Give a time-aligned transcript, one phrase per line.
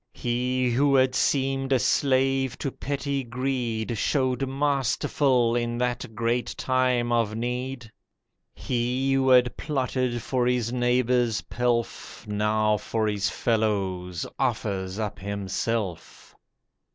[0.13, 7.11] He who had seemed a slave to petty greed Showed masterful in that great time
[7.11, 7.91] of need.
[8.55, 16.35] He who had plotted for his neighbour's pelf, Now for his fellows offers up himself.